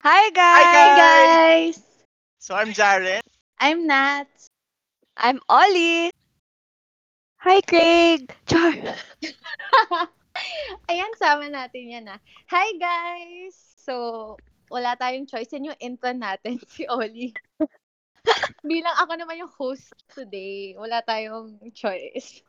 [0.00, 0.64] Hi, guys!
[0.64, 1.76] Hi, guys!
[2.40, 3.20] So, I'm Jaren.
[3.60, 4.32] I'm Nat.
[5.12, 6.08] I'm Ollie.
[7.44, 8.32] Hi, Craig!
[8.48, 8.80] Char!
[10.88, 12.16] Ayan, sama natin yan ah.
[12.48, 13.52] Hi, guys!
[13.76, 14.40] So,
[14.72, 15.52] wala tayong choice.
[15.52, 17.36] Yan yung intro natin, si Ollie.
[18.64, 22.40] Bilang ako naman yung host today, wala tayong choice.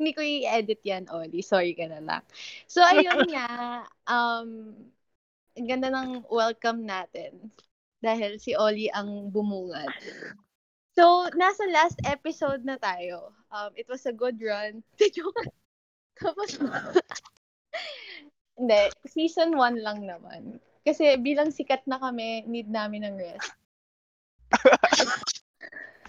[0.00, 1.44] Hindi ko i-edit yan, Ollie.
[1.44, 2.24] Sorry ka na lang.
[2.64, 3.84] So, ayun nga.
[4.08, 4.72] Um,
[5.58, 7.50] ang ganda ng welcome natin.
[8.00, 9.90] Dahil si Ollie ang bumungad.
[10.96, 13.32] So, nasa last episode na tayo.
[13.52, 14.82] Um, it was a good run.
[16.20, 16.56] Tapos,
[18.58, 20.60] hindi, season 1 lang naman.
[20.84, 23.52] Kasi bilang sikat na kami, need namin ng rest.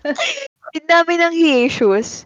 [0.71, 1.35] Ang dami ng
[1.67, 2.23] issues.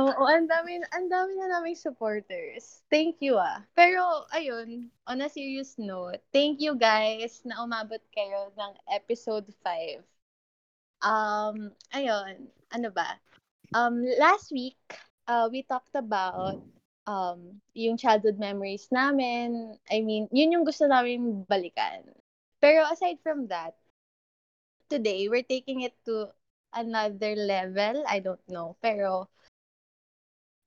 [0.00, 2.80] Oo, ang dami, ang dami na naming supporters.
[2.88, 3.60] Thank you ah.
[3.76, 10.00] Pero, ayun, on a serious note, thank you guys na umabot kayo ng episode 5.
[11.04, 13.20] Um, ayun, ano ba?
[13.76, 14.80] Um, last week,
[15.28, 16.64] uh, we talked about
[17.04, 19.76] um, yung childhood memories namin.
[19.92, 22.08] I mean, yun yung gusto namin balikan.
[22.64, 23.76] Pero aside from that,
[24.88, 26.32] today, we're taking it to
[26.72, 28.04] another level.
[28.08, 28.76] I don't know.
[28.82, 29.28] Pero,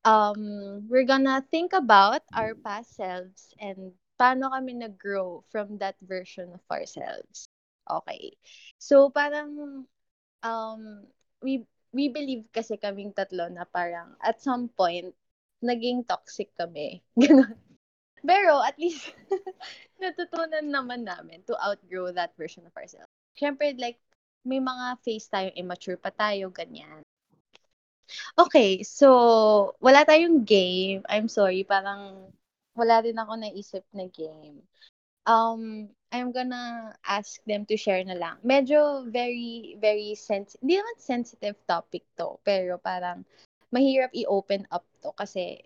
[0.05, 6.53] um, we're gonna think about our past selves and paano kami nag-grow from that version
[6.53, 7.45] of ourselves.
[7.89, 8.37] Okay.
[8.77, 9.85] So, parang,
[10.43, 10.81] um,
[11.41, 15.13] we, we believe kasi kaming tatlo na parang at some point,
[15.61, 17.01] naging toxic kami.
[17.21, 17.57] Ganon.
[18.21, 19.13] Pero at least,
[20.01, 23.09] natutunan naman namin to outgrow that version of ourselves.
[23.33, 23.97] Siyempre, like,
[24.45, 27.01] may mga phase tayong immature pa tayo, ganyan.
[28.35, 29.07] Okay, so,
[29.79, 31.03] wala tayong game.
[31.07, 32.31] I'm sorry, parang
[32.75, 34.63] wala din ako naisip na game.
[35.23, 38.41] Um, I'm gonna ask them to share na lang.
[38.43, 43.23] Medyo very, very sensitive, hindi naman sensitive topic to, pero parang
[43.71, 45.61] mahirap i-open up to kasi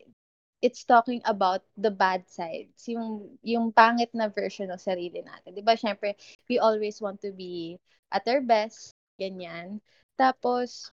[0.61, 5.55] it's talking about the bad sides, yung yung pangit na version ng sarili natin.
[5.55, 5.75] 'Di ba?
[5.75, 6.15] Syempre,
[6.49, 7.77] we always want to be
[8.11, 9.79] at our best, ganyan.
[10.15, 10.89] Tapos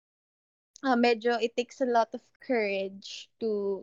[0.83, 3.81] uh, medyo it takes a lot of courage to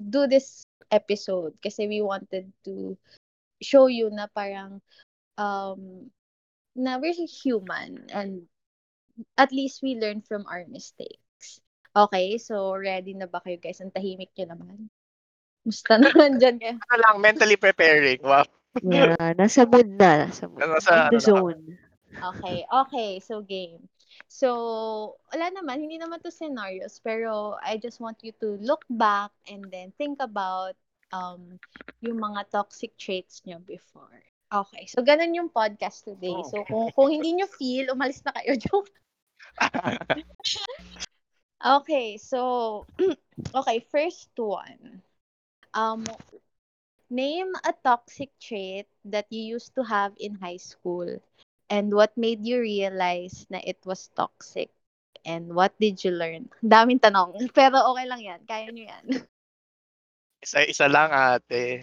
[0.00, 2.96] do this episode kasi we wanted to
[3.60, 4.80] show you na parang
[5.36, 6.08] um
[6.78, 8.46] na we're human and
[9.36, 11.60] at least we learn from our mistakes.
[11.96, 13.82] Okay, so ready na ba kayo guys?
[13.82, 14.87] Ang tahimik nyo naman.
[15.66, 16.76] Musta naman dyan kayo?
[16.78, 18.20] Ano lang, mentally preparing.
[18.22, 18.46] Wow.
[18.84, 20.28] Yeah, nasa mood na.
[20.30, 20.62] Nasa mood.
[20.62, 21.62] Nasa, In the ano na zone.
[22.18, 23.10] Okay, okay.
[23.22, 23.86] So, game.
[24.26, 25.82] So, wala naman.
[25.82, 26.98] Hindi naman to scenarios.
[27.02, 30.74] Pero, I just want you to look back and then think about
[31.08, 31.56] um
[32.04, 34.22] yung mga toxic traits nyo before.
[34.48, 34.88] Okay.
[34.88, 36.36] So, ganun yung podcast today.
[36.48, 38.56] So, kung, kung hindi nyo feel, umalis na kayo.
[38.64, 38.92] Joke.
[41.58, 42.86] Okay, so
[43.50, 45.02] okay, first one.
[45.78, 46.02] Um
[47.10, 51.06] name a toxic trait that you used to have in high school
[51.70, 54.70] and what made you realize na it was toxic
[55.24, 56.48] and what did you learn?
[56.64, 58.40] Daming tanong, pero okay lang 'yan.
[58.48, 59.06] Kaya niyo 'yan.
[60.44, 61.82] Isa-isa lang ate.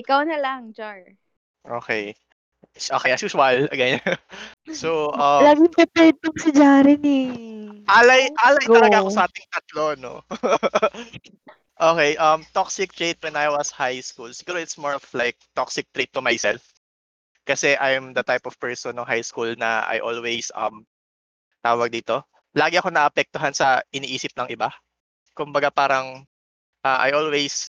[0.00, 1.00] Ikaw na lang, Jar.
[1.68, 2.14] okay.
[2.92, 4.00] Okay, as usual, again.
[4.72, 7.82] so, um, Laging prepared tong si Jaren eh.
[7.88, 8.74] alay, alay Go.
[8.74, 10.14] talaga ako sa ating tatlo, no?
[11.80, 14.32] Okay, um, toxic trait when I was high school.
[14.32, 16.62] Siguro it's more of like toxic trait to myself.
[17.46, 20.82] Kasi I'm the type of person no high school na I always, um,
[21.62, 22.26] tawag dito,
[22.56, 24.72] lagi ako naapektuhan sa iniisip ng iba.
[25.36, 26.26] Kumbaga parang,
[26.82, 27.70] uh, I always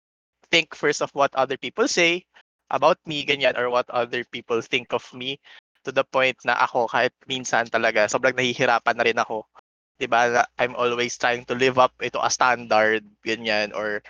[0.53, 2.27] think first of what other people say
[2.69, 5.41] about me, ganyan, or what other people think of me
[5.85, 9.43] to the point na ako kahit minsan talaga sobrang nahihirapan na rin ako
[10.03, 14.03] 'di ba I'm always trying to live up ito a standard ganyan or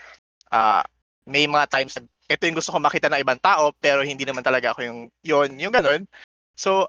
[0.49, 0.81] ah
[1.29, 4.41] may mga times na ito yung gusto ko makita ng ibang tao pero hindi naman
[4.41, 6.09] talaga ako yung yon yung ganun.
[6.57, 6.89] So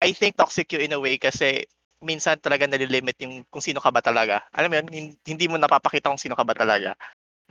[0.00, 1.68] I think toxic you in a way kasi
[2.00, 4.46] minsan talaga nalilimit yung kung sino ka ba talaga.
[4.56, 6.96] Alam mo yun hin- hindi mo napapakita kung sino ka ba talaga.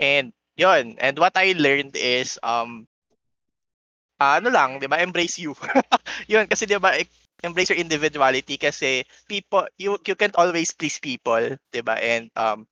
[0.02, 2.90] And yon and what I learned is um
[4.22, 5.54] ah, ano lang 'di ba embrace you.
[6.32, 6.98] Yun kasi 'di ba
[7.46, 12.66] embrace your individuality kasi people you you can't always please people 'di ba and um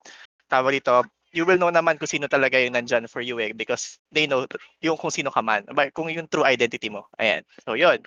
[0.50, 4.00] tawag dito you will know naman kung sino talaga yung nandyan for you eh because
[4.10, 4.48] they know
[4.82, 5.62] yung kung sino ka man
[5.94, 8.02] kung yung true identity mo ayan so yun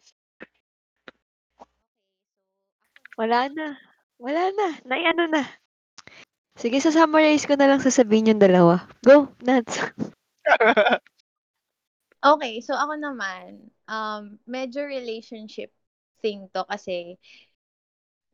[3.18, 3.74] Wala na.
[4.22, 4.78] Wala na.
[4.86, 5.42] Nay ano na.
[6.54, 8.86] Sige, sa-summarize ko na lang sasabihin yung dalawa.
[9.02, 9.74] Go, Nats.
[12.18, 15.70] Okay, so ako naman, um, medyo relationship
[16.22, 17.16] thing 'to kasi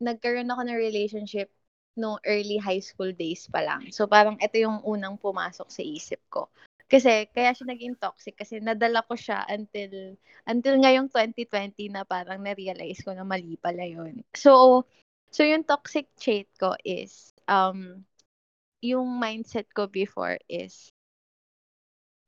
[0.01, 1.49] nagkaroon ako ng relationship
[1.95, 3.87] nung early high school days pa lang.
[3.95, 6.51] So parang ito yung unang pumasok sa isip ko.
[6.85, 10.13] Kasi kaya siya naging toxic kasi nadala ko siya until
[10.45, 14.21] until ngayong 2020 na parang na-realize ko na mali pala yun.
[14.37, 14.83] So
[15.33, 18.05] so yung toxic trait ko is um
[18.85, 20.93] yung mindset ko before is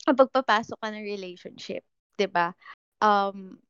[0.08, 1.84] kapag papasok ka ng relationship,
[2.18, 2.56] 'di ba?
[2.98, 3.62] Um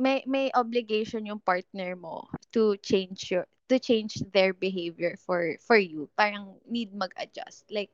[0.00, 2.24] may may obligation yung partner mo
[2.56, 6.08] to change your to change their behavior for for you.
[6.16, 7.68] Parang need mag-adjust.
[7.68, 7.92] Like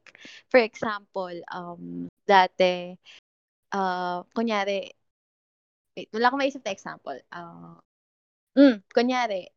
[0.49, 2.95] for example, um dati
[3.75, 4.95] uh kunyari
[5.99, 7.19] wait, wala akong maisip na example.
[7.35, 7.75] Uh,
[8.55, 9.51] mm, kunyari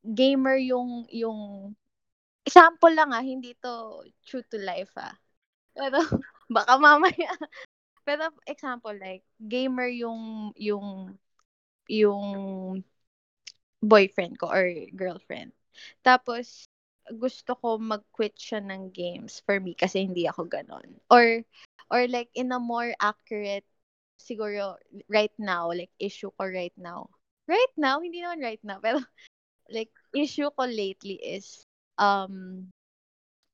[0.00, 1.72] gamer yung yung
[2.48, 5.12] example lang ah, hindi to true to life ah.
[5.76, 6.00] Pero
[6.56, 7.36] baka mamaya
[8.04, 11.14] pero example like gamer yung yung
[11.90, 12.84] yung
[13.82, 15.52] boyfriend ko or girlfriend.
[16.04, 16.68] Tapos,
[17.10, 20.86] gusto ko mag-quit siya ng games for me kasi hindi ako ganon.
[21.10, 21.42] Or,
[21.90, 23.66] or like in a more accurate,
[24.20, 24.76] siguro
[25.08, 27.08] right now, like issue ko right now.
[27.48, 27.98] Right now?
[27.98, 28.78] Hindi naman right now.
[28.84, 29.00] Pero
[29.72, 31.64] like issue ko lately is
[31.98, 32.68] um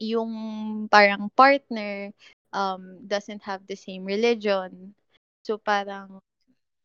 [0.01, 0.33] yung
[0.93, 2.13] parang partner
[2.53, 4.93] um doesn't have the same religion.
[5.47, 6.21] So parang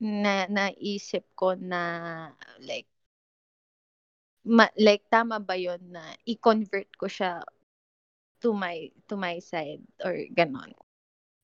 [0.02, 1.82] na naisip ko na
[2.66, 2.90] like
[4.58, 6.04] ma- like tama ba yon na
[6.34, 7.32] i-convert ko siya
[8.42, 10.74] to my to my side or ganon.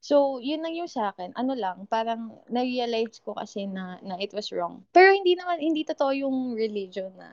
[0.01, 1.35] So, yun lang yung sa akin.
[1.35, 4.85] Ano lang, parang na-realize ko kasi na, na it was wrong.
[4.95, 7.27] Pero hindi naman, hindi totoo yung religion na,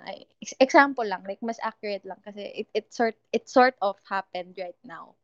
[0.59, 4.81] example lang, like mas accurate lang kasi it, it, sort, it sort of happened right
[4.83, 5.15] now.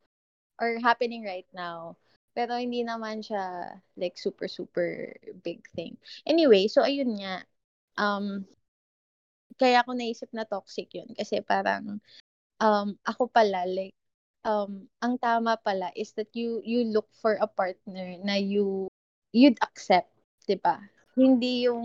[0.61, 1.97] Or happening right now.
[2.35, 5.13] Pero hindi naman siya like super, super
[5.43, 5.99] big thing.
[6.27, 7.43] Anyway, so ayun nga.
[7.99, 8.47] Um,
[9.61, 11.11] kaya ako naisip na toxic yun.
[11.13, 12.01] Kasi parang,
[12.63, 13.93] um, ako pala, like,
[14.47, 18.89] um, ang tama pala is that you, you look for a partner na you,
[19.37, 20.09] you'd accept,
[20.49, 20.81] di ba?
[21.13, 21.85] Hindi yung,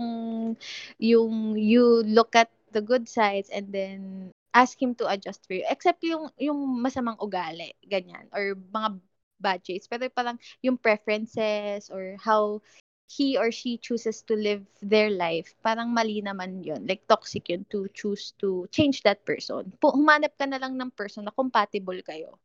[0.96, 5.66] yung you look at the good sides and then ask him to adjust for you.
[5.68, 8.24] Except yung, yung masamang ugali, ganyan.
[8.32, 8.96] Or mga
[9.40, 9.70] traits.
[9.70, 12.60] Pero parang yung preferences or how
[13.06, 16.86] he or she chooses to live their life, parang mali naman yun.
[16.86, 19.72] Like, toxic yun to choose to change that person.
[19.82, 22.38] Humanap ka na lang ng person na compatible kayo.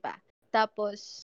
[0.00, 0.14] ba?
[0.52, 1.22] Tapos,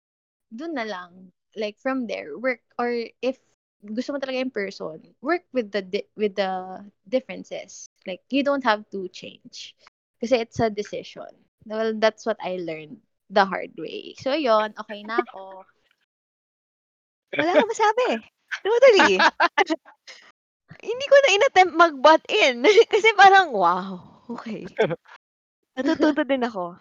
[0.51, 1.31] dun na lang.
[1.57, 2.91] Like, from there, work, or
[3.23, 3.39] if
[3.83, 7.87] gusto mo talaga yung person, work with the di- with the differences.
[8.07, 9.75] Like, you don't have to change.
[10.21, 11.31] Kasi it's a decision.
[11.67, 14.15] Well, that's what I learned the hard way.
[14.19, 15.67] So, yon okay na ako.
[17.37, 18.23] Wala kang masabi.
[18.63, 19.19] Totally.
[20.87, 22.63] Hindi ko na inattempt mag-butt in.
[22.93, 23.99] Kasi parang, wow,
[24.31, 24.67] okay.
[25.75, 26.79] Natututo din ako.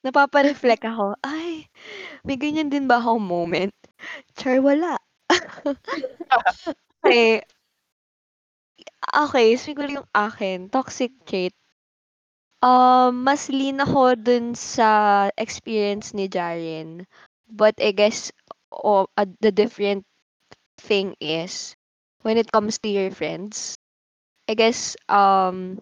[0.00, 1.68] Napapa-reflect ako, ay,
[2.24, 3.74] may ganyan din ba akong moment?
[4.32, 4.96] Char, wala.
[7.04, 7.44] okay.
[9.10, 11.52] Okay, siguro yung akin, toxic trait.
[12.62, 17.08] Um, mas lean ako dun sa experience ni Jaren.
[17.48, 18.30] But I guess
[18.72, 20.04] oh, uh, the different
[20.78, 21.76] thing is
[22.22, 23.78] when it comes to your friends,
[24.48, 25.80] I guess um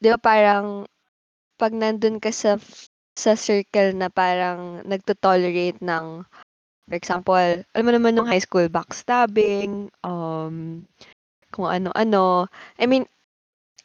[0.00, 0.86] 'di ba parang
[1.60, 2.58] pag nandun ka sa
[3.18, 6.22] sa circle na parang nagto-tolerate ng
[6.88, 10.84] for example, alam mo naman nung high school backstabbing, um,
[11.54, 12.46] kung ano-ano.
[12.80, 13.04] I mean,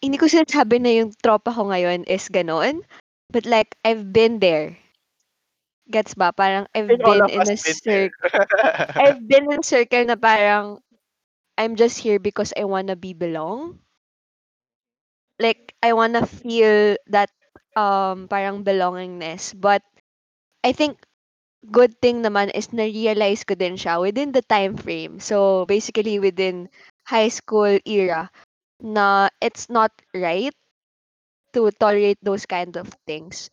[0.04, 2.84] hindi ko sinasabi na yung tropa ko ngayon is ganon.
[3.34, 4.78] But like, I've been there.
[5.92, 6.32] Gets ba?
[6.36, 8.10] Parang I've all been in a circle.
[9.00, 10.82] I've been in a circle na parang
[11.58, 13.80] I'm just here because I wanna be belong.
[15.40, 17.30] Like, I wanna feel that
[17.76, 19.54] um parang belongingness.
[19.58, 19.82] But
[20.64, 21.00] I think
[21.72, 25.20] good thing naman is na-realize ko din siya within the time frame.
[25.20, 26.70] So, basically within
[27.08, 28.32] high school era
[28.84, 30.54] na it's not right
[31.56, 33.50] to tolerate those kind of things.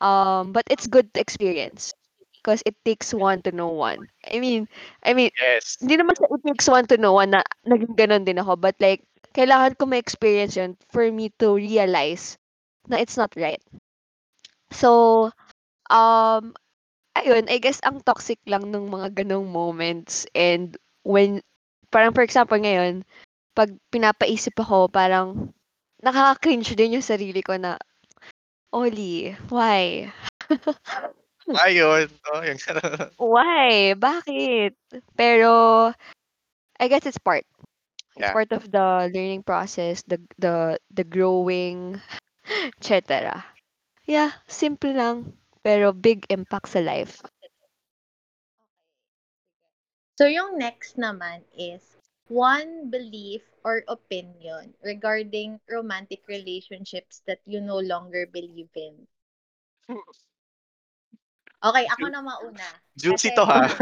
[0.00, 1.94] Um, but it's good to experience
[2.36, 4.06] because it takes one to know one.
[4.28, 4.68] I mean,
[5.02, 5.80] I mean, yes.
[5.80, 8.60] hindi naman sa it takes one to know one na naging ganun din ako.
[8.60, 9.00] But like,
[9.32, 12.36] kailangan ko ma-experience yun for me to realize
[12.86, 13.62] na it's not right.
[14.70, 15.30] So,
[15.88, 16.52] um,
[17.16, 20.76] ayun, I guess ang toxic lang ng mga ganong moments and
[21.06, 21.40] when,
[21.88, 23.06] parang for example ngayon,
[23.54, 25.54] pag pinapaisip ako, parang
[26.02, 27.78] nakaka-cringe din yung sarili ko na,
[28.74, 30.10] Oli, why?
[31.64, 32.60] Ayun, oh, yung
[33.22, 33.94] Why?
[33.94, 34.74] Bakit?
[35.14, 35.50] Pero
[36.80, 37.46] I guess it's part.
[38.18, 38.34] It's Yeah.
[38.34, 41.98] part of the learning process, the the the growing,
[42.78, 43.42] etc.
[44.06, 45.34] Yeah, simple lang
[45.64, 47.24] pero big impact sa life.
[50.14, 51.82] So, yung next naman is
[52.28, 59.06] one belief or opinion regarding romantic relationships that you no longer believe in.
[61.64, 62.68] Okay, ako na mauna.
[62.96, 63.64] Juicy to ha.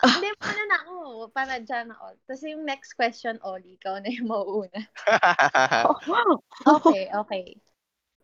[0.00, 0.96] Hindi, muna na ako.
[1.28, 2.16] Para dyan na all.
[2.24, 4.80] Tapos yung next question, Oli, ikaw na yung mauuna.
[6.80, 7.46] Okay, okay.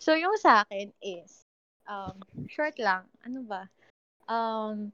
[0.00, 1.44] So, yung sa akin is,
[1.84, 2.16] um,
[2.48, 3.04] short lang.
[3.24, 3.68] Ano ba?
[4.24, 4.92] Um,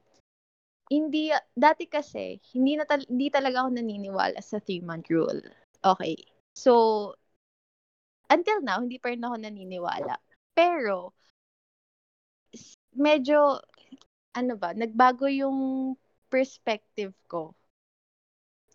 [0.93, 5.41] hindi, dati kasi, hindi, na hindi talaga ako naniniwala sa three-month rule.
[5.81, 6.21] Okay.
[6.53, 7.17] So,
[8.29, 10.21] until now, hindi pa rin ako naniniwala.
[10.53, 11.17] Pero,
[12.93, 13.57] medyo,
[14.37, 15.97] ano ba, nagbago yung
[16.29, 17.57] perspective ko.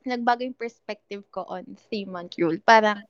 [0.10, 2.58] Nagbago yung perspective ko on three-month rule.
[2.66, 3.06] Parang,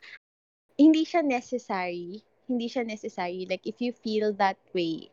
[0.76, 2.20] hindi siya necessary.
[2.48, 3.48] Hindi siya necessary.
[3.48, 5.08] Like, if you feel that way,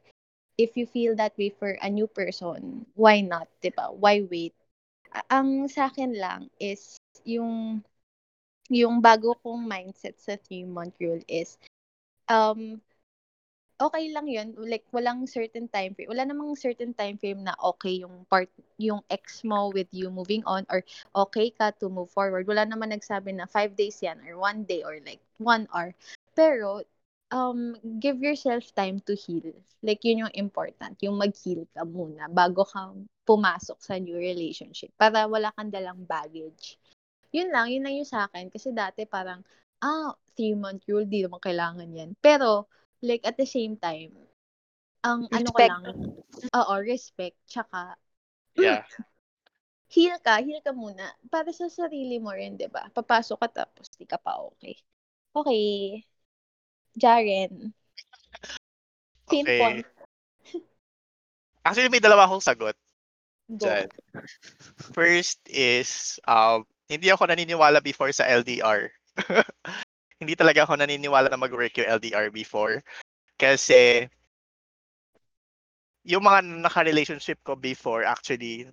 [0.59, 3.91] if you feel that way for a new person, why not, 'di ba?
[3.93, 4.55] Why wait?
[5.31, 7.83] Ang sa akin lang is yung
[8.73, 11.61] yung bago kong mindset sa three-month rule is
[12.33, 12.81] um
[13.81, 14.55] okay lang yun.
[14.57, 16.11] Like, walang certain time frame.
[16.11, 20.47] Wala namang certain time frame na okay yung part, yung ex mo with you moving
[20.47, 20.83] on or
[21.15, 22.47] okay ka to move forward.
[22.47, 25.93] Wala naman nagsabi na five days yan or one day or like one hour.
[26.39, 26.83] Pero,
[27.31, 29.55] um, give yourself time to heal.
[29.85, 30.97] Like, yun yung important.
[31.05, 32.93] Yung mag-heal ka muna bago ka
[33.25, 34.93] pumasok sa new relationship.
[34.97, 36.77] Para wala kang dalang baggage.
[37.33, 38.49] Yun lang, yun lang yung sa akin.
[38.49, 39.45] Kasi dati parang,
[39.85, 42.11] ah, three-month rule, di naman kailangan yan.
[42.21, 42.69] Pero,
[43.05, 44.13] like, at the same time,
[45.05, 45.71] ang ano ko Respect.
[45.71, 45.85] lang,
[46.57, 48.01] oo, respect, tsaka,
[48.57, 48.89] yeah.
[49.93, 51.13] heal ka, heal ka muna.
[51.29, 52.89] Para sa sarili mo rin, di ba?
[52.89, 54.81] Papasok ka tapos di ka pa okay.
[55.37, 56.01] Okay.
[56.99, 57.73] Jaren.
[59.29, 59.87] Pinpoint.
[61.67, 62.77] Actually, may dalawa akong sagot.
[63.49, 63.65] Go.
[63.69, 63.89] Dyan.
[64.93, 68.89] First is, um, hindi ako naniniwala before sa LDR.
[70.21, 72.81] hindi talaga ako naniniwala na mag-work yung LDR before.
[73.37, 74.09] Kasi,
[76.05, 78.69] yung mga naka-relationship ko before, actually,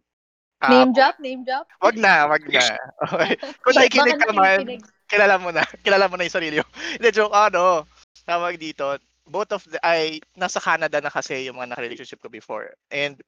[0.60, 1.68] ah, Name drop, name drop.
[1.80, 2.64] wag na, wag na.
[3.08, 3.36] Okay.
[3.64, 4.82] Kung nakikinig ka Baka man, nakikinig.
[5.08, 5.64] kilala mo na.
[5.84, 6.68] Kilala mo na yung sarili mo.
[7.00, 7.88] Hindi, joke, ano,
[8.26, 12.74] tawag dito, both of the, ay, nasa Canada na kasi yung mga naka-relationship ko before.
[12.92, 13.20] And,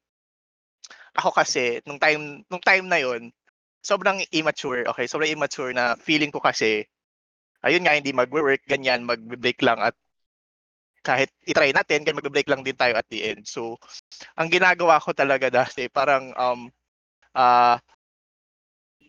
[1.17, 3.29] ako kasi, nung time, nung time na yon
[3.83, 6.87] sobrang immature, okay, sobrang immature na feeling ko kasi,
[7.63, 9.95] ayun nga, hindi mag-work, ganyan, mag-break lang at
[11.03, 13.43] kahit itry natin, ganyan, mag-break lang din tayo at the end.
[13.43, 13.75] So,
[14.39, 16.71] ang ginagawa ko talaga dati, parang, um,
[17.35, 17.77] ah,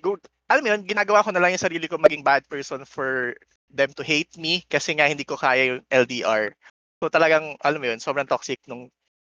[0.02, 3.32] good, alam mo yun, ginagawa ko na lang yung sarili ko maging bad person for
[3.74, 6.54] them to hate me kasi nga hindi ko kaya yung LDR.
[7.02, 8.88] So talagang, alam mo yun, sobrang toxic nung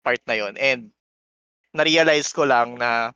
[0.06, 0.54] part na yun.
[0.56, 0.94] And
[1.74, 3.12] na-realize ko lang na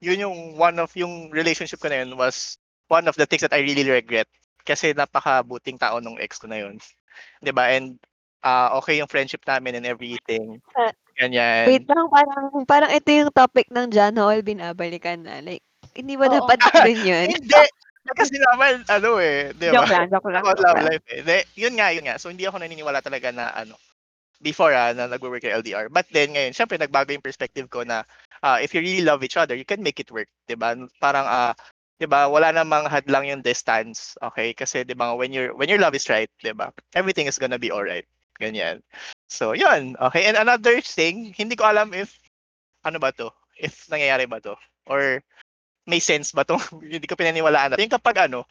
[0.00, 2.56] yun yung one of yung relationship ko na yun was
[2.88, 4.26] one of the things that I really regret
[4.66, 6.82] kasi napakabuting tao nung ex ko na yun.
[7.44, 7.70] 'Di ba?
[7.70, 7.96] And
[8.42, 10.58] ah, okay yung friendship namin and everything.
[10.74, 11.66] Ah, Ganyan.
[11.72, 15.40] Wait lang, parang, parang ito yung topic ng John Hall, binabalikan na.
[15.40, 15.64] Like,
[15.96, 17.26] hindi ba dapat dun yun?
[17.32, 17.62] Hindi.
[18.14, 19.82] Kasi naman, ano eh, di ba?
[19.82, 20.42] joke lang, joke lang.
[20.44, 21.24] About love life eh.
[21.24, 22.16] Hindi, yun nga, yun nga.
[22.20, 23.74] So, hindi ako naniniwala talaga na, ano,
[24.44, 25.88] before ah, na nag-work kay LDR.
[25.88, 28.04] But then, ngayon, syempre, nagbago yung perspective ko na
[28.44, 30.28] ah, if you really love each other, you can make it work.
[30.46, 30.76] di ba?
[31.00, 31.52] Parang, ah,
[31.96, 34.14] di ba, wala namang hadlang yung distance.
[34.20, 34.52] Okay?
[34.52, 37.58] Kasi, di ba, when, your when your love is right, di ba, everything is gonna
[37.58, 38.04] be alright.
[38.36, 38.84] Ganyan.
[39.32, 39.96] So, yun.
[39.96, 40.28] Okay.
[40.28, 42.20] And another thing, hindi ko alam if,
[42.84, 43.32] ano ba to?
[43.56, 44.54] If nangyayari ba to?
[44.86, 45.24] Or,
[45.86, 46.58] may sense ba to?
[46.82, 47.78] hindi ko pinaniwalaan.
[47.78, 48.44] Yung kapag ano,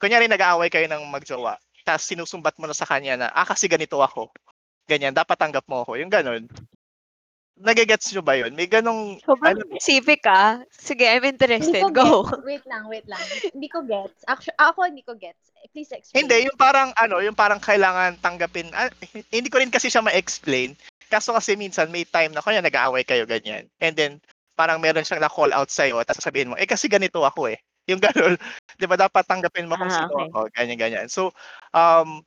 [0.00, 3.98] kunyari nag-aaway kayo ng magjowa, tapos sinusumbat mo na sa kanya na, ah, kasi ganito
[4.00, 4.30] ako.
[4.86, 5.98] Ganyan, dapat tanggap mo ako.
[6.00, 6.46] Yung ganon.
[7.60, 8.56] Nagigets nyo ba yun?
[8.56, 10.64] May ganong, Sobrang ano, specific ah.
[10.72, 11.84] Sige, I'm interested.
[11.92, 12.24] Go.
[12.24, 12.40] gets.
[12.48, 13.20] Wait lang, wait lang.
[13.52, 14.24] Hindi ko gets.
[14.24, 15.52] Actually, ako hindi ko gets.
[15.76, 16.24] Please explain.
[16.24, 18.88] hindi, yung parang, ano, yung parang kailangan tanggapin, ah,
[19.28, 20.72] hindi ko rin kasi siya ma-explain.
[21.12, 23.68] Kaso kasi minsan may time na kanya nag-aaway kayo ganyan.
[23.82, 24.12] And then,
[24.60, 27.58] parang meron siyang na-call out sa'yo, tapos sabihin mo, eh kasi ganito ako eh.
[27.88, 28.36] Yung gano'n,
[28.80, 30.28] di ba dapat tanggapin mo kung Ah, sino okay.
[30.28, 31.08] ako, ganyan, ganyan.
[31.08, 31.32] So,
[31.72, 32.20] um,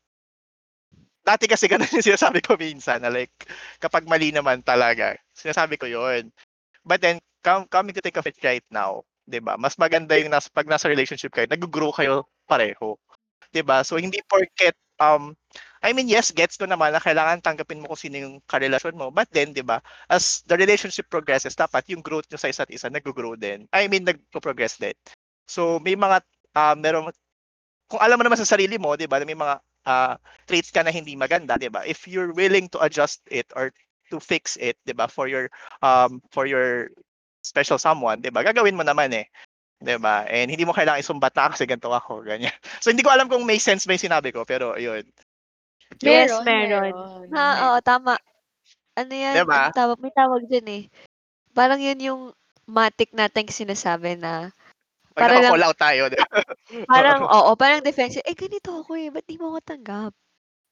[1.24, 3.32] dati kasi ganun yung sinasabi ko minsan na like,
[3.80, 6.28] kapag mali naman talaga, sinasabi ko yun.
[6.86, 10.34] But then, come, coming to think of it right now, di ba, mas maganda yung
[10.34, 12.98] nas, pag nasa relationship kayo, nag-grow kayo pareho.
[13.54, 13.82] 'di ba?
[13.86, 15.34] So hindi porket um
[15.84, 19.12] I mean, yes, gets ko naman na kailangan tanggapin mo kung sino yung karelasyon mo.
[19.12, 22.88] But then, di ba, as the relationship progresses, dapat yung growth nyo sa isa't isa
[22.88, 23.68] nag-grow din.
[23.76, 24.96] I mean, nag-progress din.
[25.46, 26.24] So, may mga,
[26.56, 27.12] uh, meron,
[27.92, 30.16] kung alam mo naman sa sarili mo, di ba, may mga uh,
[30.48, 31.84] traits ka na hindi maganda, di ba?
[31.84, 33.76] If you're willing to adjust it or
[34.14, 35.10] to fix it, 'di ba?
[35.10, 35.50] For your
[35.82, 36.94] um for your
[37.42, 38.46] special someone, 'di ba?
[38.46, 39.26] Gagawin mo naman eh.
[39.82, 40.26] 'Di ba?
[40.30, 42.54] And hindi mo kailangan isumbat na kasi ganito ako, ganyan.
[42.84, 45.04] So hindi ko alam kung may sense ba 'yung sinabi ko, pero ayun.
[46.02, 46.82] Yes, Meron, meron.
[46.94, 47.28] meron.
[47.32, 48.14] Ha, oo, tama.
[48.94, 49.36] Ano yan?
[49.38, 49.70] Diba?
[49.70, 49.98] Ano tawag?
[50.00, 50.84] May tawag dyan eh.
[51.52, 52.22] Parang yun yung
[52.66, 54.50] matic nating sinasabi na
[55.14, 56.26] Pag Para lang- naka-call out tayo, 'di ba?
[56.90, 58.26] parang, oo, parang defensive.
[58.26, 59.14] Eh, ganito ako eh.
[59.14, 60.12] Ba't di mo ako tanggap?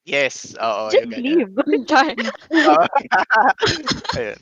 [0.02, 1.26] Yes, oo, Just yung ganyan.
[1.46, 1.54] leave.
[1.90, 2.10] Char.
[2.50, 2.86] Oo.
[4.18, 4.40] ayun.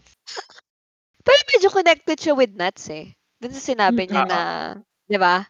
[1.20, 3.12] Pero medyo connected siya with nuts eh.
[3.44, 4.32] Dun sa sinabi niya Mm-mm.
[4.32, 4.42] na,
[5.04, 5.44] di ba?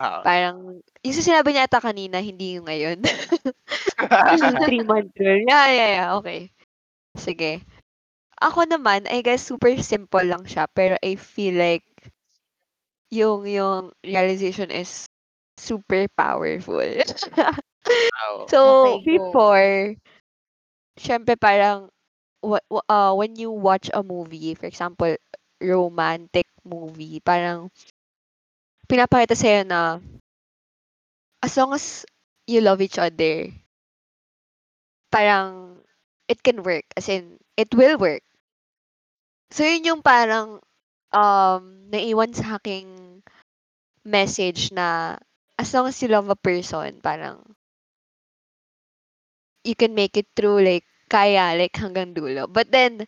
[0.00, 0.24] Oo.
[0.24, 2.98] Parang, yung sa sinabi niya ata kanina, hindi yung ngayon.
[4.64, 5.44] Three month rule.
[5.48, 6.08] Yeah, yeah, yeah.
[6.20, 6.50] Okay.
[7.16, 7.62] Sige.
[8.42, 10.66] Ako naman, I guess super simple lang siya.
[10.72, 11.84] Pero I feel like
[13.10, 15.06] yung yung realization is
[15.58, 16.84] super powerful.
[18.48, 19.32] So, Okay, go.
[19.32, 19.94] before,
[20.98, 21.90] syempre parang,
[22.42, 25.14] wa- wa- uh, when you watch a movie, for example,
[25.60, 27.70] romantic movie, parang,
[28.90, 30.02] pinapakita sa'yo na,
[31.46, 32.04] as long as
[32.50, 33.46] you love each other,
[35.14, 35.78] parang,
[36.28, 36.84] it can work.
[36.96, 38.22] As in, it will work.
[39.50, 40.62] So, yun yung parang,
[41.14, 43.22] um, naiwan sa aking
[44.04, 45.18] message na,
[45.58, 47.42] as long as you love a person, parang,
[49.64, 52.46] you can make it through, like, kaya, like, hanggang dulo.
[52.50, 53.06] But then,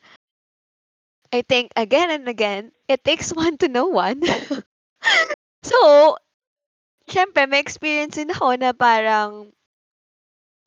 [1.32, 4.22] I think, again and again, it takes one to know one.
[5.62, 6.16] so,
[7.08, 9.52] syempre, may experience din ako na parang,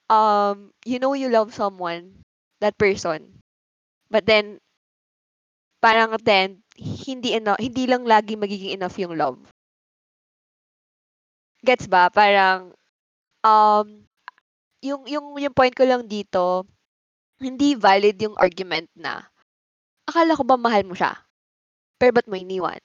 [0.10, 2.22] um, you know you love someone,
[2.62, 3.42] that person.
[4.12, 4.60] But then,
[5.82, 9.40] parang then, hindi enough, hindi lang lagi magiging enough yung love.
[11.66, 12.10] Gets ba?
[12.14, 12.72] Parang,
[13.44, 13.88] um,
[14.84, 16.66] yung, yung, yung point ko lang dito,
[17.42, 19.26] hindi valid yung argument na,
[20.08, 21.14] akala ko ba mahal mo siya?
[22.00, 22.82] Pero ba't mo iniwan?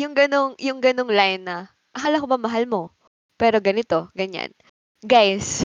[0.00, 2.88] Yung ganong, yung ganong line na, akala ko ba mahal mo?
[3.36, 4.48] Pero ganito, ganyan.
[5.04, 5.60] Guys,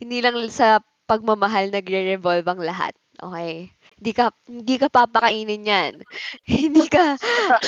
[0.00, 2.96] hindi lang sa pagmamahal nagre-revolve ang lahat.
[3.20, 3.68] Okay?
[4.00, 5.92] Hindi ka, hindi ka papakainin yan.
[6.48, 7.20] hindi ka,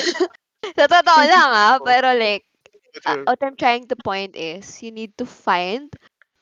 [0.80, 2.48] sa totoo lang ah, pero like,
[3.04, 5.92] uh, what I'm trying to point is, you need to find,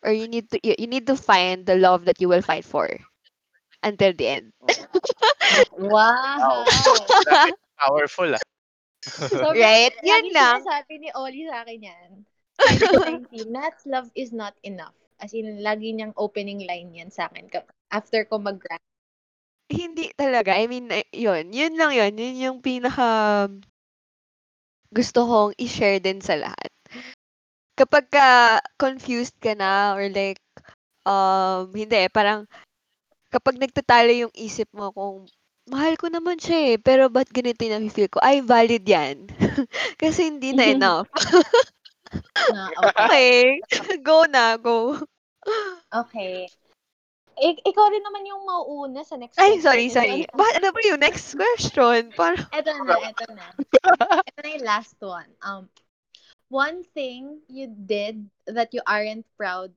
[0.06, 2.62] or you need to, you, you need to find the love that you will fight
[2.64, 2.86] for.
[3.82, 4.54] Until the end.
[5.74, 6.62] Wow.
[7.80, 8.49] Powerful ah.
[9.00, 9.94] Sobrang Right?
[10.04, 10.60] Yun lang.
[10.60, 12.10] sinasabi ni Oli sa akin yan.
[12.60, 14.96] 2019, Nat's love is not enough.
[15.20, 17.48] As in, lagi niyang opening line yan sa akin
[17.92, 18.60] after ko mag
[19.70, 20.56] Hindi talaga.
[20.56, 21.52] I mean, eh, yun.
[21.54, 22.12] Yun lang yun.
[22.16, 23.46] Yun yung pinaka
[24.90, 26.70] gusto kong i-share din sa lahat.
[27.78, 30.42] Kapag ka confused ka na or like,
[31.06, 32.44] um, hindi, parang
[33.30, 35.30] kapag nagtatalo yung isip mo kung
[35.68, 38.18] mahal ko naman siya eh, pero ba't ganito yung nafe-feel ko?
[38.22, 39.28] Ay, valid yan.
[40.02, 41.08] Kasi hindi na enough.
[42.50, 43.60] Na, okay.
[43.68, 43.98] Okay.
[44.02, 44.96] go na, go.
[45.92, 46.48] Okay.
[47.40, 49.64] Ik- ikaw rin naman yung mauuna sa next Ay, question.
[49.64, 50.18] sorry, sorry.
[50.28, 52.12] na- Bakit ano ba yung next question?
[52.12, 53.46] Parang, Eto na, eto na.
[54.20, 55.30] Ito na yung last one.
[55.40, 55.64] Um,
[56.52, 59.72] one thing you did that you aren't proud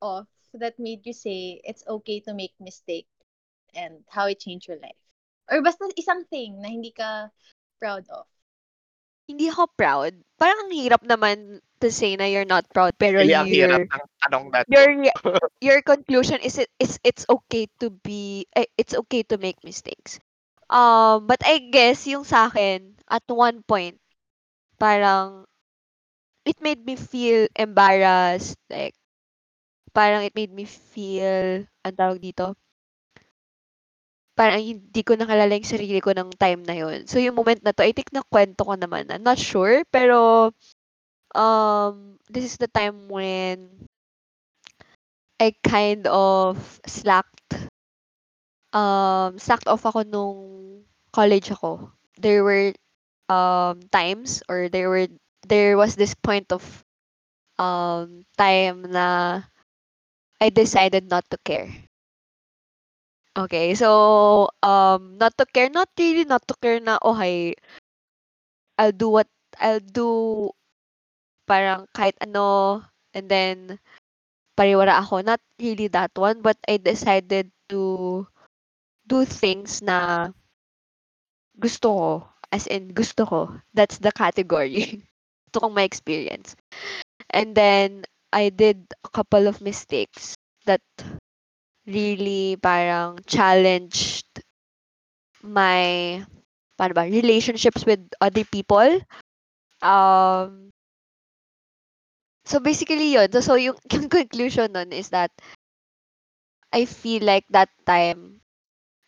[0.00, 3.10] of that made you say it's okay to make mistake
[3.74, 4.96] and how it changed your life.
[5.50, 7.28] Or basta isang thing na hindi ka
[7.80, 8.26] proud of.
[9.24, 10.12] hindi ako proud.
[10.36, 14.04] Parang ang hirap naman to say na you're not proud, pero Really, ang hirap ng
[14.20, 14.68] tanong na to.
[14.68, 14.88] your
[15.64, 20.20] your conclusion is it is it's okay to be eh, it's okay to make mistakes.
[20.68, 23.96] Um but I guess yung sa akin at one point
[24.80, 25.48] parang
[26.44, 28.92] it made me feel embarrassed like
[29.96, 32.56] parang it made me feel ang tawag dito
[34.34, 37.06] parang hindi ko nakalala yung sarili ko ng time na yun.
[37.06, 39.10] So, yung moment na to, I think nakwento ko naman.
[39.10, 40.50] I'm not sure, pero
[41.34, 43.86] um, this is the time when
[45.38, 47.70] I kind of slacked.
[48.74, 50.38] Um, slacked off ako nung
[51.14, 51.94] college ako.
[52.18, 52.74] There were
[53.30, 55.06] um, times or there were
[55.46, 56.62] there was this point of
[57.58, 59.42] um, time na
[60.40, 61.70] I decided not to care.
[63.34, 67.58] Okay, so um not to care, not really not to care na okay,
[68.78, 70.50] I'll do what I'll do
[71.46, 72.82] parang kahit ano
[73.14, 73.78] and then
[74.58, 75.22] pariwara ako.
[75.22, 78.24] Not really that one, but I decided to
[79.08, 80.30] do things na
[81.58, 82.10] gusto ko.
[82.54, 83.40] As in, gusto ko.
[83.74, 85.02] That's the category.
[85.50, 86.54] gusto kong ma-experience.
[87.30, 90.34] And then, I did a couple of mistakes
[90.66, 90.82] that
[91.86, 94.26] really parang challenged
[95.44, 96.20] my
[96.80, 99.00] paano ba, relationships with other people.
[99.84, 100.72] Um,
[102.44, 103.30] so basically yun.
[103.32, 105.30] So, so yung, yung conclusion nun is that
[106.72, 108.40] I feel like that time,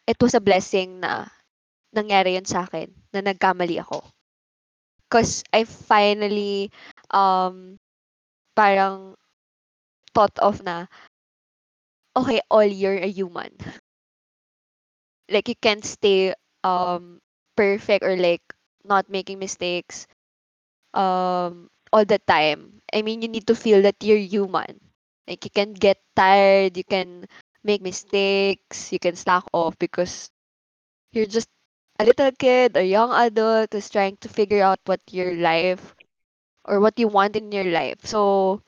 [0.07, 1.27] it was a blessing na
[1.91, 4.07] nangyari yun sa akin, na nagkamali ako.
[5.09, 6.71] Because I finally,
[7.11, 7.79] um,
[8.55, 9.19] parang
[10.15, 10.87] thought of na,
[12.16, 13.52] okay, all you're a human.
[15.29, 17.20] Like, you can't stay um,
[17.57, 18.42] perfect or like
[18.85, 20.07] not making mistakes
[20.94, 22.83] um, all the time.
[22.92, 24.81] I mean, you need to feel that you're human.
[25.29, 27.26] Like, you can get tired, you can
[27.64, 30.31] make mistakes, you can slack off because
[31.12, 31.48] you're just
[32.00, 35.94] a little kid or young adult who's trying to figure out what your life
[36.64, 38.05] or what you want in your life.
[38.07, 38.62] So,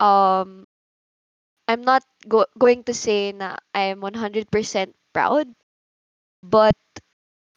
[0.00, 0.65] um,
[1.68, 5.48] I'm not go- going to say na I'm 100% proud,
[6.42, 6.76] but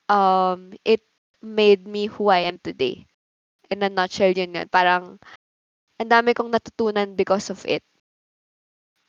[0.09, 1.01] um, it
[1.41, 3.05] made me who I am today.
[3.69, 4.67] In a nutshell, yun yun.
[4.69, 5.19] Parang,
[5.99, 7.83] ang dami kong natutunan because of it.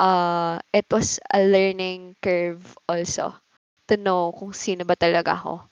[0.01, 3.37] Uh, it was a learning curve also
[3.87, 5.69] to know kung sino ba talaga ako.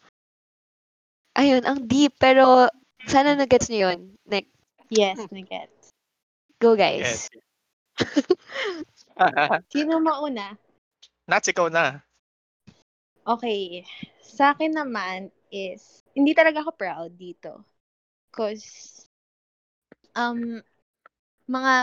[1.39, 2.69] Ayun, ang deep, pero
[3.07, 4.01] sana nag-gets niyo yun.
[4.27, 4.49] Like,
[4.91, 5.91] Yes, nag-gets.
[6.61, 7.29] go Yes.
[9.73, 10.55] Sino mauna?
[11.29, 12.01] Nats, ikaw na.
[13.29, 13.85] Okay.
[14.25, 17.61] Sa akin naman is, hindi talaga ako proud dito.
[18.33, 19.05] Cause,
[20.17, 20.63] um,
[21.49, 21.75] mga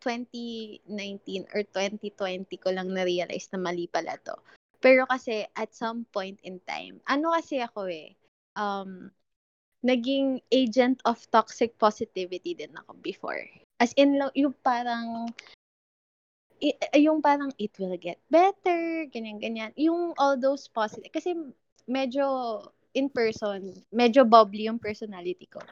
[0.00, 4.32] 2019 or 2020 ko lang na-realize na mali pala to.
[4.80, 8.16] Pero kasi, at some point in time, ano kasi ako eh,
[8.56, 9.12] um,
[9.84, 13.44] naging agent of toxic positivity din ako before.
[13.76, 15.28] As in, yung parang,
[16.60, 19.72] i- yung parang it will get better, ganyan-ganyan.
[19.80, 21.32] Yung all those positive, kasi
[21.88, 22.60] medyo
[22.94, 25.62] in person, medyo bubbly yung personality ko.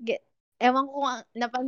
[0.00, 0.22] Get,
[0.62, 1.64] ewan ko kung napan,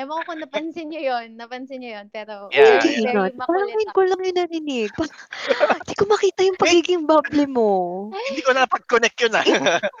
[0.00, 3.12] ewan ko kung napansin nyo yon napansin nyo yon pero Yeah, Hindi yeah.
[3.12, 3.32] not.
[3.44, 4.90] Parang ngayon ko lang yung narinig.
[5.84, 7.70] Hindi ko makita yung pagiging bubbly mo.
[8.12, 9.44] Hindi ko na pag-connect yun ah.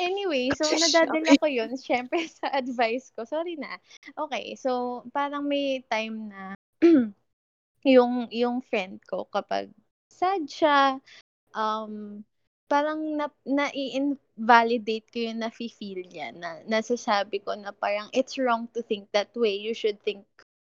[0.00, 3.28] Anyway, so nadadala ko yun, syempre sa advice ko.
[3.28, 3.76] Sorry na.
[4.16, 6.56] Okay, so parang may time na
[7.84, 9.68] yung yung friend ko kapag
[10.08, 10.96] sad siya,
[11.52, 12.24] um,
[12.72, 18.80] parang na, na-invalidate ko yung nafe-feel niya na nasasabi ko na parang it's wrong to
[18.80, 19.52] think that way.
[19.52, 20.24] You should think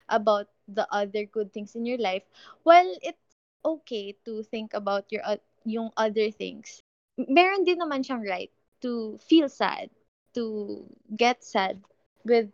[0.08, 2.24] about the other good things in your life.
[2.64, 3.22] Well, it's
[3.64, 6.84] okay to think about your oth- yung other things.
[7.16, 9.90] Meron din naman siyang right to feel sad,
[10.34, 10.84] to
[11.16, 11.82] get sad
[12.24, 12.50] with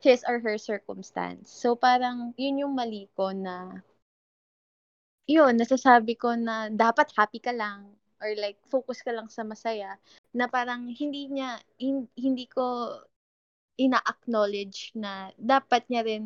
[0.00, 1.50] his or her circumstance.
[1.50, 3.82] So parang yun yung mali ko na
[5.26, 7.90] yun, nasasabi ko na dapat happy ka lang
[8.22, 9.98] or like focus ka lang sa masaya
[10.32, 12.64] na parang hindi niya hin- hindi ko
[13.76, 16.24] ina-acknowledge na dapat niya rin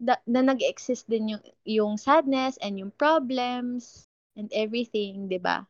[0.00, 4.04] da, na nag-exist din yung yung sadness and yung problems
[4.36, 5.64] and everything, 'di ba?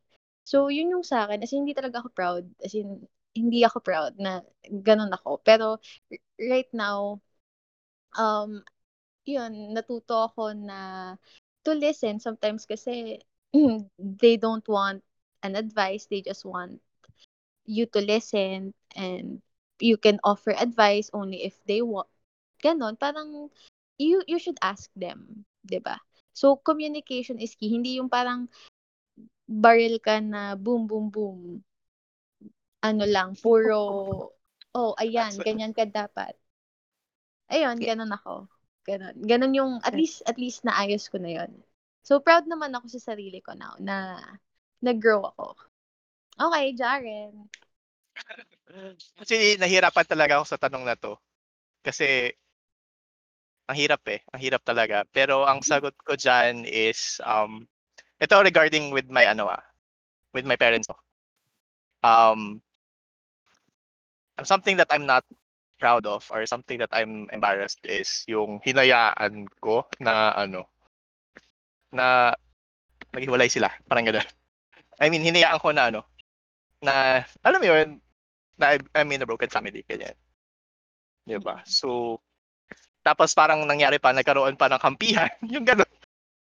[0.45, 3.79] So yun yung sa akin, as in, hindi talaga ako proud, as in hindi ako
[3.81, 4.43] proud na
[4.85, 5.41] ganun ako.
[5.41, 5.79] Pero
[6.37, 7.23] right now
[8.19, 8.61] um
[9.25, 11.15] yun, natuto ako na
[11.63, 13.23] to listen sometimes kasi
[14.23, 15.03] they don't want
[15.43, 16.83] an advice, they just want
[17.67, 19.41] you to listen and
[19.79, 22.11] you can offer advice only if they want.
[22.63, 23.51] Ganon, parang
[23.99, 25.99] you you should ask them, 'di ba?
[26.35, 28.51] So communication is key, hindi yung parang
[29.49, 31.41] barrel ka na boom boom boom.
[32.83, 33.81] Ano lang, puro
[34.79, 36.35] oh, ayan, ganyan ka dapat.
[37.53, 38.49] Ayun, ganon ako.
[38.83, 39.15] Ganon.
[39.23, 41.53] Ganon yung, at least, at least naayos ko na yon.
[42.03, 44.19] So, proud naman ako sa sarili ko now na
[44.83, 45.55] nag-grow ako.
[46.35, 47.47] Okay, Jaren.
[49.21, 51.15] Kasi nahirapan talaga ako sa tanong na to.
[51.85, 52.33] Kasi
[53.71, 54.25] ang hirap eh.
[54.35, 55.07] Ang hirap talaga.
[55.15, 57.69] Pero ang sagot ko dyan is, um,
[58.23, 59.63] ito regarding with my ano ah,
[60.31, 60.87] with my parents.
[60.91, 61.01] oh.
[62.03, 62.63] Um,
[64.43, 65.27] something that I'm not
[65.79, 70.71] proud of or something that I'm embarrassed is yung hinayaan ko na ano,
[71.91, 72.35] na
[73.11, 73.71] naghiwalay sila.
[73.87, 74.27] Parang gano'n.
[75.03, 76.07] I mean, hinayaan ko na ano,
[76.83, 77.89] na, alam mo yun,
[78.59, 80.15] na I'm in a broken family, ganyan.
[81.27, 81.63] Di ba?
[81.67, 82.19] So,
[83.03, 85.31] Tapos parang nangyari pa, nagkaroon pa ng kampihan.
[85.53, 85.91] yung gano'n.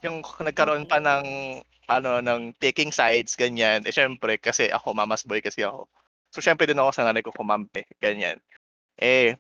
[0.05, 1.25] Yung nagkaroon pa ng
[1.89, 3.85] ano ng taking sides ganyan.
[3.89, 5.89] Eh syempre kasi ako mama's boy kasi ako.
[6.33, 8.37] So syempre din ako sa nanay ko kumampi, ganyan.
[9.01, 9.37] Eh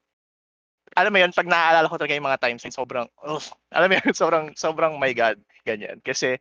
[0.94, 3.42] alam mo yun, pag naaalala ko talaga yung mga times, sobrang, oh,
[3.74, 5.98] alam mo yun, sobrang, sobrang my God, ganyan.
[6.06, 6.38] Kasi,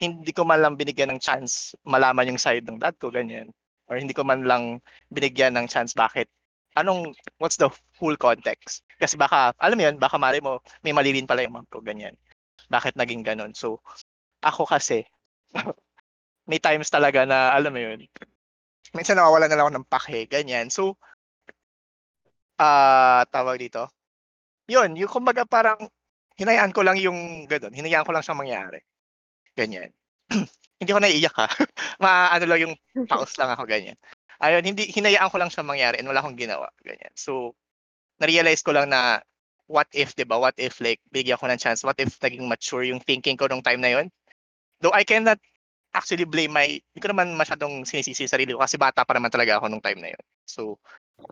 [0.00, 3.52] hindi ko man lang binigyan ng chance malaman yung side ng dad ko, ganyan.
[3.88, 4.80] Or hindi ko man lang
[5.12, 6.28] binigyan ng chance bakit,
[6.76, 8.80] anong, what's the full context?
[8.96, 11.84] Kasi baka, alam mo yun, baka mali mo, may mali rin pala yung mom ko,
[11.84, 12.16] ganyan.
[12.66, 13.52] Bakit naging ganun?
[13.54, 13.80] So,
[14.42, 15.06] ako kasi,
[16.50, 18.06] may times talaga na, alam mo yun,
[18.94, 20.70] minsan nawawala na lang ako ng pake, ganyan.
[20.70, 20.98] So,
[22.56, 23.92] ah tawag dito,
[24.70, 25.78] yun, yung kumbaga parang,
[26.36, 28.80] hinayaan ko lang yung ganun, hinayaan ko lang siyang mangyari.
[29.56, 29.88] Ganyan.
[30.80, 31.48] hindi ako naiiyak ha.
[32.04, 32.74] Maano lang yung
[33.08, 33.96] paus lang ako, ganyan.
[34.36, 37.08] Ayun, hindi, hinayaan ko lang siya mangyari and wala akong ginawa, ganyan.
[37.16, 37.56] So,
[38.20, 39.24] na-realize ko lang na,
[39.66, 40.38] what if, di ba?
[40.38, 41.82] What if, like, bigyan ko ng chance?
[41.82, 44.06] What if naging mature yung thinking ko nung time na yun?
[44.80, 45.38] Though I cannot
[45.94, 49.32] actually blame my, hindi ko naman masyadong sinisisi sa sarili ko kasi bata pa naman
[49.32, 50.24] talaga ako nung time na yun.
[50.46, 50.78] So,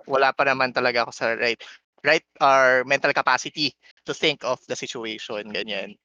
[0.09, 1.61] wala pa naman talaga ako sa right
[2.05, 3.73] right or mental capacity
[4.05, 5.97] to think of the situation, ganyan.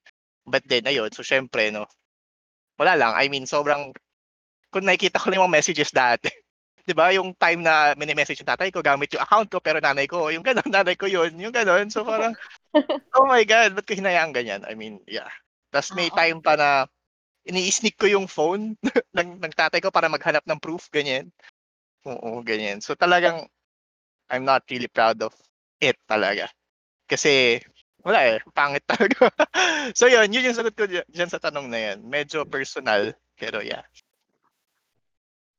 [0.47, 1.85] But then, ayun, so syempre, no,
[2.79, 3.13] wala lang.
[3.15, 3.91] I mean, sobrang,
[4.71, 6.31] kung nakikita ko lang yung messages dati,
[6.89, 10.10] di ba, yung time na mini-message yung tatay ko, gamit yung account ko, pero nanay
[10.10, 11.93] ko, yung gano'n, nanay ko yun, yung gano'n.
[11.93, 12.34] So parang,
[13.21, 14.65] oh my God, ba't ko hinayaan ganyan?
[14.65, 15.30] I mean, yeah.
[15.69, 16.69] Tapos may time pa na,
[17.45, 18.73] ini-sneak ko yung phone
[19.17, 21.30] ng, ng tatay ko para maghanap ng proof, ganyan.
[22.10, 22.82] Oo, ganyan.
[22.82, 23.45] So talagang,
[24.34, 25.38] I'm not really proud of
[25.78, 26.49] it talaga.
[27.06, 27.62] Kasi,
[28.02, 29.30] wala eh, pangit talaga.
[29.97, 32.02] so yun, yun yung sagot ko dyan, dyan sa tanong na yan.
[32.02, 33.86] Medyo personal, pero yeah.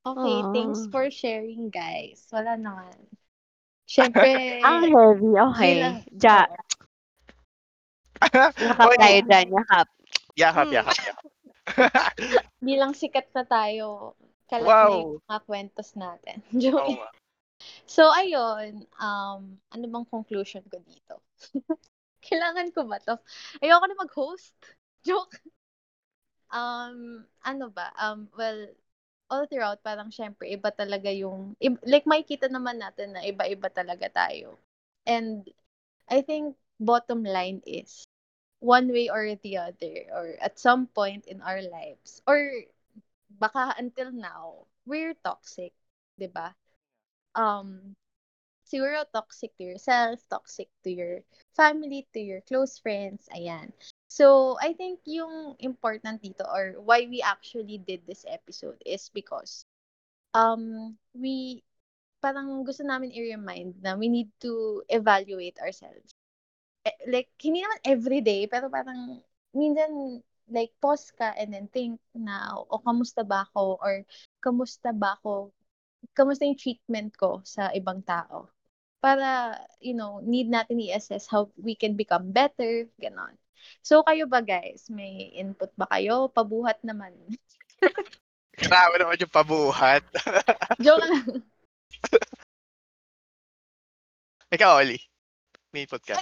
[0.01, 0.91] Okay, thanks Ah.
[0.91, 2.25] for sharing, guys.
[2.33, 2.97] Wala naman.
[3.91, 5.77] Siyempre, Ang heavy, okay.
[6.23, 6.47] Ja,
[8.61, 9.87] yakap tayo dyan, yakap.
[10.37, 10.77] Yakap, Hmm.
[10.79, 11.27] yakap, yakap.
[12.61, 14.15] bilang sikat na tayo,
[14.49, 14.89] kalat Wow.
[14.89, 16.37] na yung mga kwentos natin.
[16.55, 17.01] Joke.
[17.85, 21.21] So, ayun, um, ano bang conclusion ko dito?
[22.25, 23.17] Kailangan ko ba to?
[23.61, 24.55] Ayoko na mag-host.
[25.05, 25.41] Joke.
[26.53, 27.93] Um, ano ba?
[27.97, 28.69] Um, well,
[29.31, 31.55] all throughout, parang syempre, iba talaga yung,
[31.87, 34.59] like, makikita naman natin na iba-iba talaga tayo.
[35.07, 35.47] And,
[36.11, 38.05] I think, bottom line is,
[38.61, 42.38] one way or the other, or at some point in our lives, or
[43.40, 45.73] baka until now, we're toxic,
[46.21, 46.53] 'di ba?
[47.37, 47.97] Um,
[48.70, 51.26] siguro toxic to yourself, toxic to your
[51.59, 53.74] family, to your close friends, ayan.
[54.06, 59.66] So, I think yung important dito or why we actually did this episode is because
[60.35, 61.66] um we
[62.22, 66.14] parang gusto namin i-remind na we need to evaluate ourselves.
[66.87, 69.20] Eh, like hindi naman everyday pero parang
[69.52, 74.02] minsan like pause ka and then think na o kamusta ba ako or
[74.42, 75.52] kamusta ba ako
[76.16, 78.48] kamusta yung treatment ko sa ibang tao
[79.01, 83.33] para you know need natin i-assess how we can become better ganon
[83.81, 87.13] so kayo ba guys may input ba kayo pabuhat naman
[88.61, 90.05] Grabe naman yung pabuhat.
[90.85, 91.41] joke lang
[94.51, 94.99] Ikaw, Oli.
[95.71, 96.19] May input ka.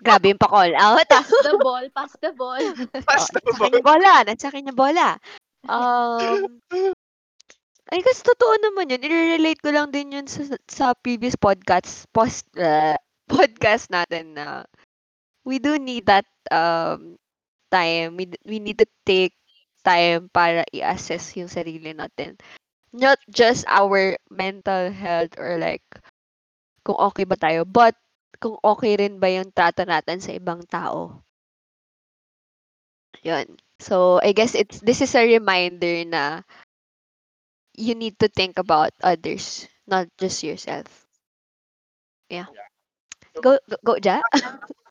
[0.00, 1.02] Grabe yung pa-call out.
[1.10, 2.62] pass the ball pass the ball
[3.04, 3.74] Pass Oh, the sa akin ball.
[3.74, 4.12] yung bola.
[4.22, 5.08] Nasa akin yung bola.
[5.66, 6.46] Um,
[7.90, 9.02] ay, kasi totoo naman yun.
[9.02, 12.94] I-relate ko lang din yun sa, sa previous podcast, post, uh,
[13.32, 14.64] podcast natin na
[15.44, 17.18] we do need that um,
[17.70, 18.16] time.
[18.16, 19.34] We, we need to take
[19.84, 22.38] time para i-assess yung sarili natin.
[22.94, 25.86] Not just our mental health or like
[26.82, 27.94] kung okay ba tayo, but
[28.40, 31.22] kung okay rin ba yung trato natin sa ibang tao.
[33.22, 33.56] Yun.
[33.80, 36.44] So, I guess it's this is a reminder na
[37.74, 41.06] you need to think about others, not just yourself.
[42.28, 42.46] Yeah.
[43.42, 44.22] Go, go, go, Ja?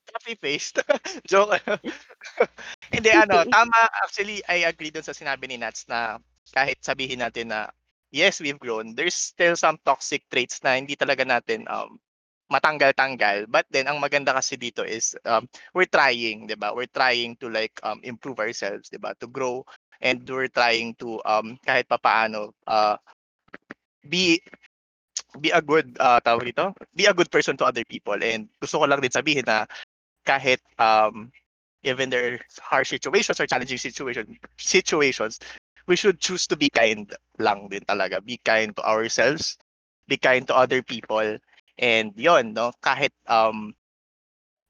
[0.10, 0.82] Copy-paste.
[1.30, 1.62] Joke.
[2.94, 3.80] Hindi, ano, tama.
[4.04, 6.18] Actually, I agree dun sa sinabi ni Nats na
[6.52, 7.70] kahit sabihin natin na
[8.10, 12.02] yes, we've grown, there's still some toxic traits na hindi talaga natin um,
[12.50, 13.46] matanggal-tanggal.
[13.48, 15.46] But then, ang maganda kasi dito is um,
[15.78, 16.74] we're trying, di ba?
[16.74, 19.14] We're trying to like um, improve ourselves, di ba?
[19.22, 19.62] To grow
[20.02, 22.96] and we're trying to um, kahit papaano uh,
[24.08, 24.40] be
[25.38, 28.18] be a good uh, tawag dito, be a good person to other people.
[28.18, 29.70] And gusto ko lang din sabihin na
[30.26, 31.30] kahit um,
[31.84, 35.40] even their harsh situations or challenging situation, situations,
[35.86, 38.24] we should choose to be kind lang din talaga.
[38.24, 39.58] Be kind to ourselves,
[40.08, 41.38] be kind to other people.
[41.80, 43.78] And yon no, kahit um,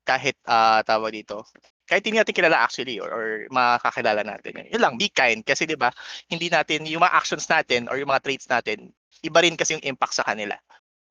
[0.06, 1.46] kahit ah tawag dito,
[1.90, 4.70] kahit hindi natin kilala actually or, or makakilala natin.
[4.70, 5.90] Yun lang, be kind kasi 'di ba?
[6.30, 8.94] Hindi natin yung mga actions natin or yung mga traits natin,
[9.26, 10.54] iba rin kasi yung impact sa kanila.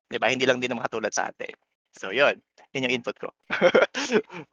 [0.06, 0.30] 'Di ba?
[0.30, 1.52] Hindi lang din naman katulad sa atin.
[1.98, 2.38] So, yun.
[2.72, 3.28] Yun yung input ko.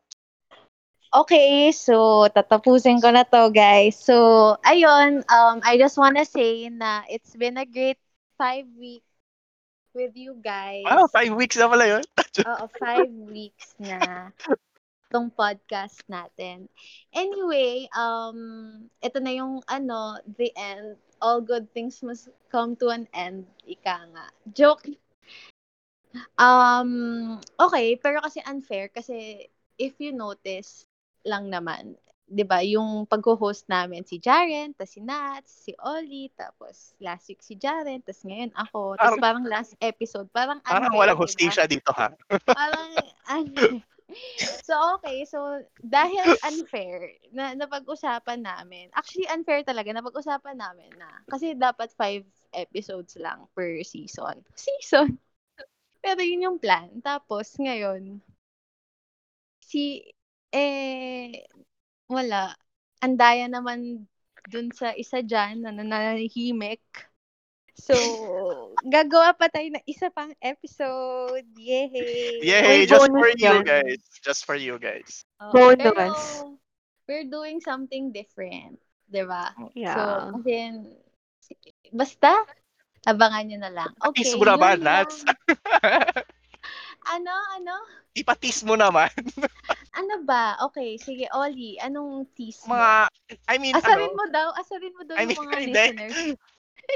[1.15, 3.95] Okay, so tatapusin ko na to, guys.
[3.95, 7.95] So, ayun, um, I just wanna say na it's been a great
[8.35, 9.07] five weeks
[9.95, 10.83] with you guys.
[10.83, 12.03] wow, five weeks na pala yun.
[12.51, 14.35] Oo, five weeks na
[15.09, 16.67] tong podcast natin.
[17.13, 18.37] Anyway, um,
[18.99, 20.97] ito na yung ano, the end.
[21.23, 23.47] All good things must come to an end.
[23.63, 24.25] Ika nga.
[24.51, 24.85] Joke.
[26.39, 30.87] Um, okay, pero kasi unfair kasi if you notice
[31.27, 36.95] lang naman, 'di ba, yung pag-host namin si Jaren, tas si Nats, si Oli, tapos
[37.03, 40.99] last week si Jaren, tas ngayon ako, tas Parang- parang last episode, parang Parang unfair,
[40.99, 42.09] walang hostisya dito ha.
[42.47, 42.89] Parang,
[43.37, 43.83] ano,
[44.65, 45.25] so, okay.
[45.25, 52.25] So, dahil unfair na napag-usapan namin, actually unfair talaga, napag-usapan namin na, kasi dapat five
[52.53, 54.41] episodes lang per season.
[54.57, 55.17] Season!
[56.05, 57.01] Pero yun yung plan.
[57.01, 58.21] Tapos, ngayon,
[59.65, 60.05] si,
[60.53, 61.49] eh,
[62.09, 62.53] wala.
[63.01, 64.05] Andaya naman
[64.45, 66.85] dun sa isa dyan na nananahimik.
[67.75, 67.95] So,
[68.87, 71.43] gagawa pa tayo ng isa pang episode.
[71.59, 72.39] Yay!
[72.39, 73.67] Yay, Uy, just for you yan.
[73.67, 74.01] guys.
[74.23, 75.27] Just for you guys.
[75.43, 75.83] Oo, Bonus.
[75.83, 76.55] Pero,
[77.05, 78.79] we're doing something different.
[79.11, 79.53] 'di ba?
[79.53, 80.33] So, Yeah.
[80.33, 80.73] as in,
[81.93, 82.31] basta,
[83.05, 83.91] abangan nyo na lang.
[84.01, 85.21] Okay, Patis mo naman, Nats.
[87.05, 87.75] Ano, ano?
[88.17, 89.13] Ipatis mo naman.
[89.95, 90.59] Ano ba?
[90.67, 92.75] Okay, sige, Oli, anong tease mo?
[92.75, 93.07] Mga,
[93.47, 95.71] I mean, asarin ano, mo daw, asarin mo daw I yung mean, mga hindi.
[95.71, 96.17] listeners.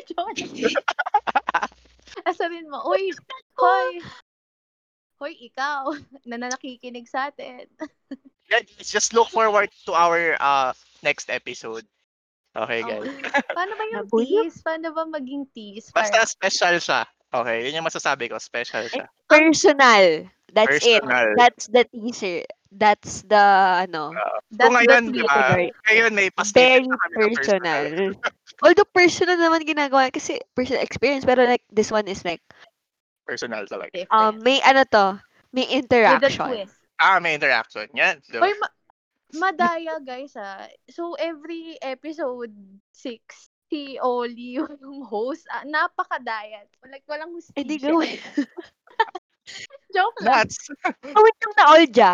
[0.10, 1.70] Joke lang.
[2.26, 3.12] asarin mo, uy,
[3.56, 4.02] hoy,
[5.20, 5.94] hoy, ikaw,
[6.30, 7.68] na nakikinig sa atin.
[8.50, 10.74] guys, just look forward to our uh,
[11.06, 11.86] next episode.
[12.58, 13.14] Okay, Oh, guys.
[13.58, 14.58] paano ba yung tease?
[14.66, 15.94] Paano ba maging tease?
[15.94, 17.06] Basta special siya.
[17.30, 18.42] Okay, yun yung masasabi ko.
[18.42, 19.06] Special siya.
[19.30, 20.26] Personal.
[20.50, 21.06] That's it.
[21.06, 21.38] Personal.
[21.38, 22.42] That's the teaser.
[22.74, 23.46] That's the,
[23.86, 24.14] ano,
[24.50, 25.58] that's Kung the ngayon, di ba?
[25.90, 27.86] Ngayon may pa very na kami na personal.
[28.60, 32.44] Although personal naman ginagawa kasi personal experience pero like this one is like
[33.24, 34.10] Personal talaga.
[34.10, 35.22] um may ano to,
[35.54, 36.50] may With interaction.
[36.50, 36.76] twist.
[36.98, 37.88] Ah, may interaction.
[37.94, 38.20] Yan.
[38.26, 38.42] ba?
[38.44, 38.76] Hoy, ma-
[39.32, 40.66] madaya guys ah.
[40.90, 42.52] So every episode
[42.92, 43.22] 6
[43.70, 45.46] si Oli yung host.
[45.48, 46.68] Ah, napakadayat.
[46.90, 47.94] Like walang Eh di hustisya.
[47.94, 48.18] gawin.
[49.96, 50.46] Joke lang.
[50.46, 50.58] Nuts.
[51.06, 52.12] Gawin yung na Olja.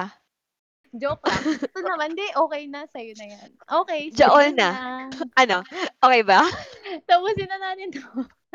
[0.99, 1.45] Joke lang.
[1.61, 3.51] Ito naman, di okay na sa'yo na yan.
[3.83, 4.11] Okay.
[4.13, 4.69] sige Jaol na.
[5.41, 5.63] Ano?
[6.03, 6.41] Okay ba?
[7.07, 8.03] Tapusin na natin to.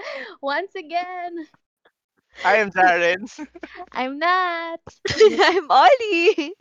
[0.43, 1.47] Once again,
[2.45, 3.29] I am Jaren.
[3.93, 4.81] I'm Nat.
[5.11, 6.55] I'm Ollie.